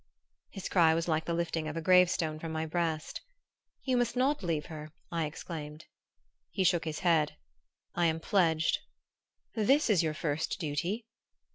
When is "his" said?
0.49-0.67, 6.85-7.01